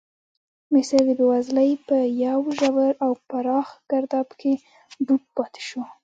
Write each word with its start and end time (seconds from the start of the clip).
مصر 0.73 0.99
د 1.07 1.09
بېوزلۍ 1.19 1.71
په 1.87 1.97
یو 2.25 2.39
ژور 2.59 2.91
او 3.05 3.11
پراخ 3.29 3.67
ګرداب 3.91 4.27
کې 4.39 4.53
ډوب 5.05 5.23
پاتې 5.35 5.61
شو. 5.67 5.81